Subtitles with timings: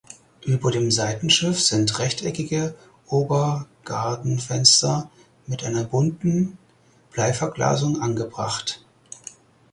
[0.43, 2.73] Über dem Seitenschiff sind rechteckige
[3.05, 5.11] Obergadenfenster
[5.45, 6.57] mit einer bunten
[7.11, 8.83] Bleiverglasung angebracht.